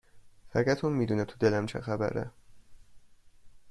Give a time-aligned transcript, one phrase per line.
[0.53, 2.31] فقط اون میدونه تو دلم چه خبره